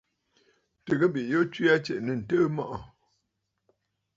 [0.85, 2.83] Tɨgə bìꞌiyu tswe aa tsiꞌì nɨ̂ ǹtɨɨ mɔꞌɔ̀?